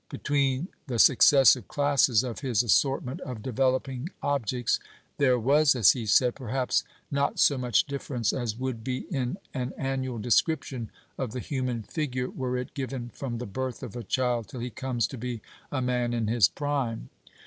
Between 0.09 0.69
the 0.87 0.97
successive 0.97 1.67
classes 1.67 2.23
of 2.23 2.39
his 2.39 2.63
assortment 2.63 3.21
of 3.21 3.43
developing 3.43 4.09
objects 4.23 4.79
there 5.19 5.37
was, 5.37 5.75
as 5.75 5.91
he 5.91 6.07
said, 6.07 6.33
"perhaps 6.33 6.83
not 7.11 7.37
so 7.39 7.55
much 7.55 7.83
difference 7.85 8.33
as 8.33 8.57
would 8.57 8.83
be 8.83 9.01
in 9.11 9.37
an 9.53 9.73
annual 9.77 10.17
description 10.17 10.89
of 11.19 11.33
the 11.33 11.39
human 11.39 11.83
figure, 11.83 12.31
were 12.31 12.57
it 12.57 12.73
given 12.73 13.09
from 13.13 13.37
the 13.37 13.45
birth 13.45 13.83
of 13.83 13.95
a 13.95 14.01
child 14.03 14.47
till 14.47 14.61
he 14.61 14.71
comes 14.71 15.05
to 15.05 15.19
be 15.19 15.39
a 15.71 15.83
man 15.83 16.13
in 16.15 16.25
his 16.25 16.47
prime." 16.49 17.09